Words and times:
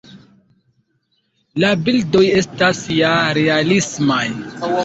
La 1.65 1.69
bildoj 1.89 2.23
estas 2.41 2.83
ja 2.99 3.15
realismaj. 3.41 4.23